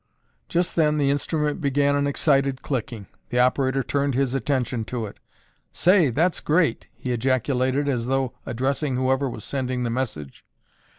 [0.49, 3.05] Just then the instrument began an excited clicking.
[3.29, 5.19] The operator turned his attention to it.
[5.71, 10.43] "Say, that's great!" he ejaculated as though addressing whoever was sending the message.